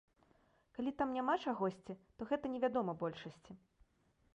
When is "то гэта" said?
2.17-2.45